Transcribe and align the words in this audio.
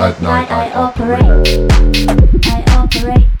At 0.00 0.22
night 0.22 0.50
I 0.50 0.70
operate. 0.72 1.22
I 2.46 2.64
operate. 2.68 3.39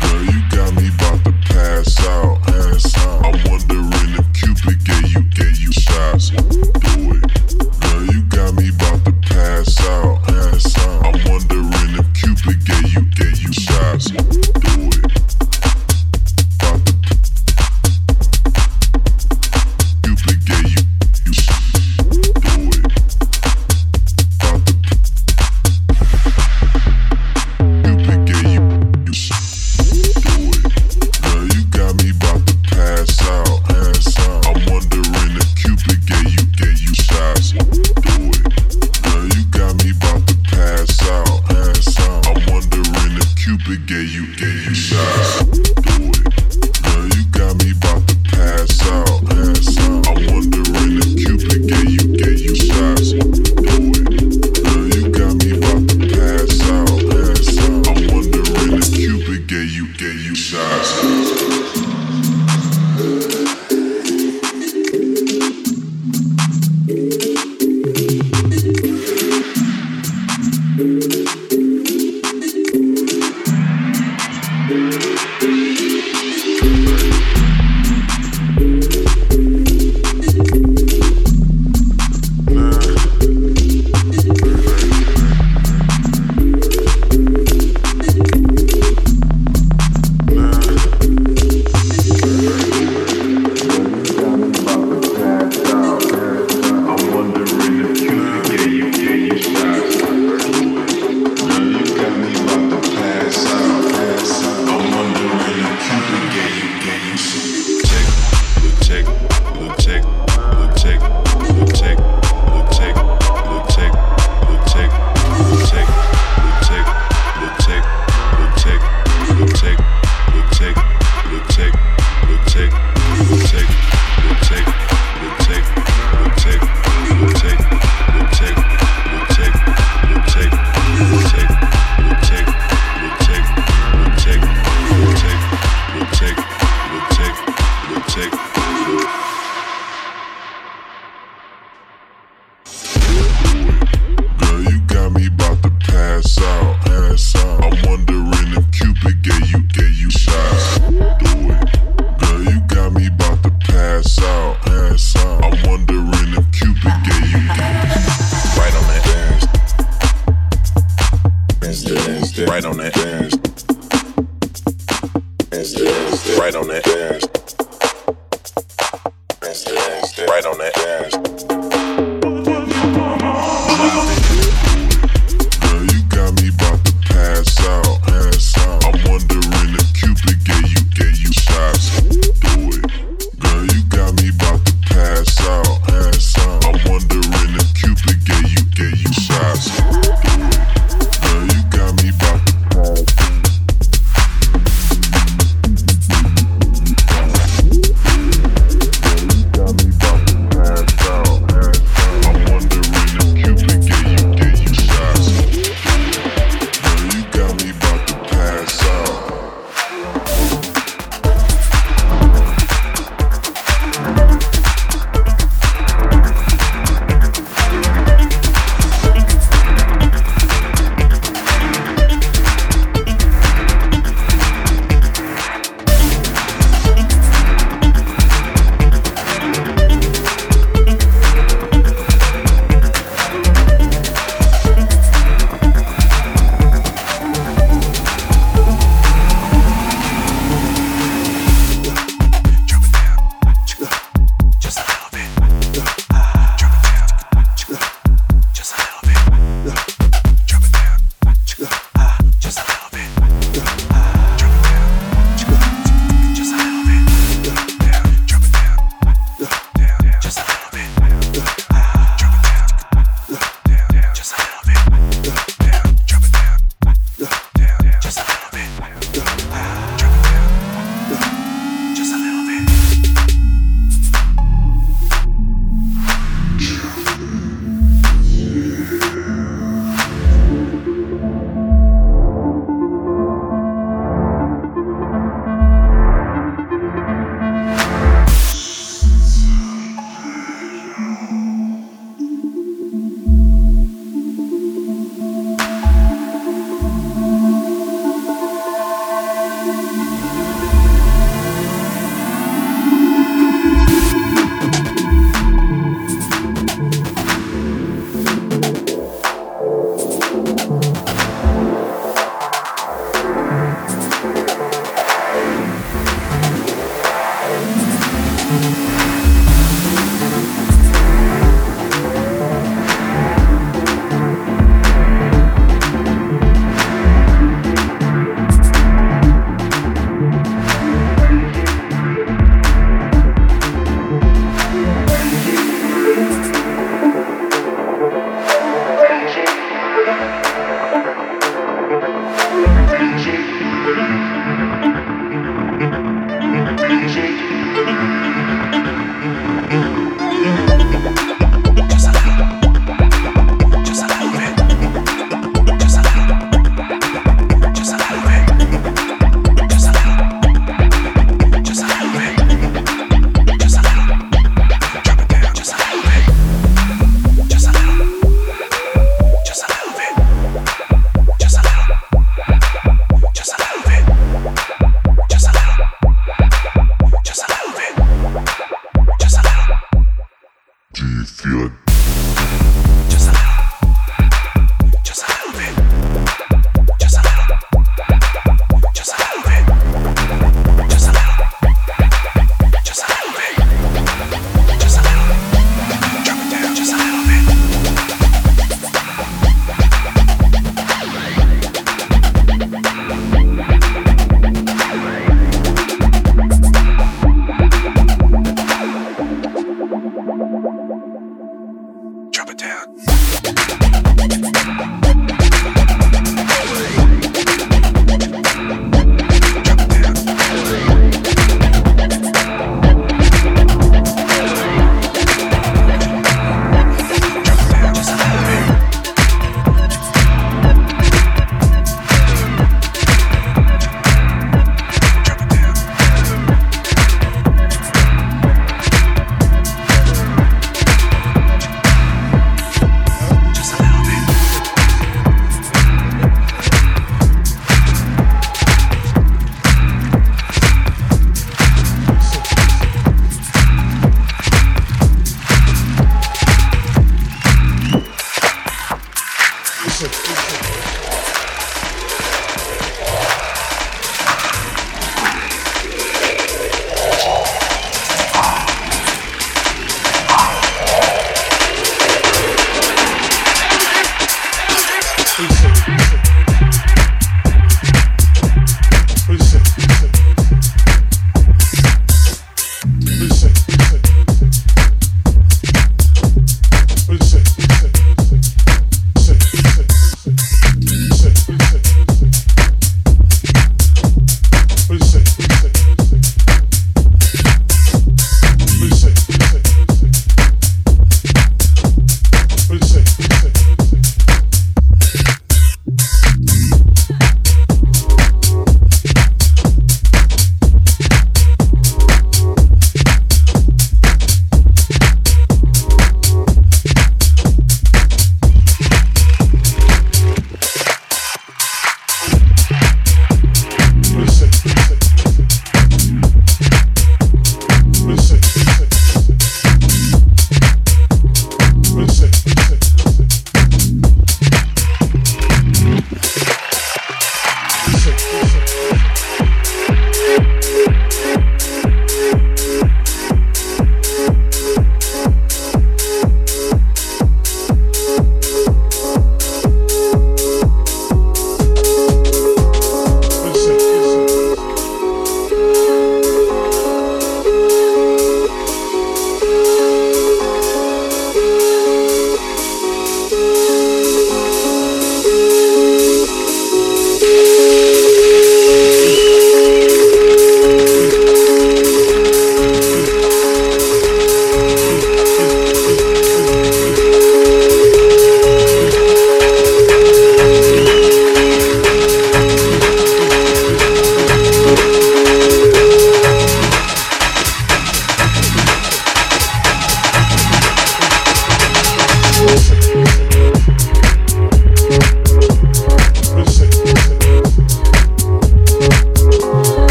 Girl, 0.00 0.24
you 0.24 0.42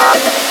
Fuck. 0.00 0.49